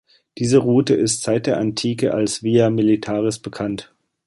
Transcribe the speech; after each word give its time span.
Diese 0.39 0.57
Route 0.57 0.95
ist 0.95 1.21
seit 1.21 1.45
der 1.45 1.59
Antike 1.59 2.11
als 2.11 2.41
Via 2.41 2.71
Militaris 2.71 3.37
bekannt. 3.37 3.93